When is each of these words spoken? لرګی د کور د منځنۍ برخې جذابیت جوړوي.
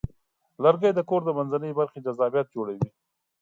لرګی 0.63 0.91
د 0.95 0.99
کور 1.09 1.21
د 1.25 1.29
منځنۍ 1.37 1.71
برخې 1.79 2.03
جذابیت 2.05 2.47
جوړوي. 2.55 2.89